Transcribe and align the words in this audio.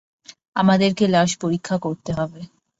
আমাদেরকে 0.55 1.05
লাশ 1.07 1.31
পরীক্ষা 1.41 1.75
করতে 1.77 2.11
হবে। 2.13 2.41